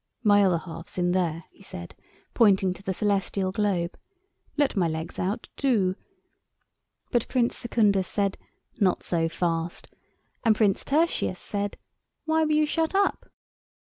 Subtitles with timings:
[0.23, 1.93] "My other half's in there," he said,
[2.33, 3.95] pointing to the Celestial globe.
[4.57, 5.95] "Let my legs out, do——"
[7.11, 8.35] But Prince Secundus said,
[8.79, 9.89] "Not so fast,"
[10.43, 11.77] and Prince Tertius said,
[12.25, 13.29] "Why were you shut up?"